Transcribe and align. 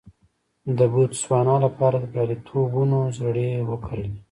د 0.77 0.79
بوتسوانا 0.93 1.55
لپاره 1.65 1.95
د 1.99 2.05
بریالیتوبونو 2.11 2.99
زړي 3.19 3.49
وکرل. 3.69 4.09